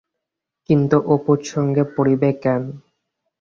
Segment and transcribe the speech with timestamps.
[0.69, 2.61] কিন্তু অপুর সঙ্গে পরিবে কেন?